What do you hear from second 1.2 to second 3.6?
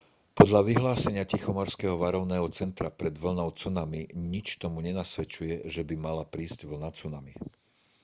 tichomorského varovného centra pred vlnou